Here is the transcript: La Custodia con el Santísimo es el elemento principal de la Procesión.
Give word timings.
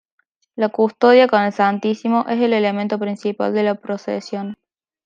La 0.55 0.69
Custodia 0.69 1.27
con 1.27 1.43
el 1.43 1.53
Santísimo 1.53 2.25
es 2.27 2.41
el 2.41 2.53
elemento 2.53 2.97
principal 2.97 3.53
de 3.53 3.61
la 3.61 3.75
Procesión. 3.75 4.55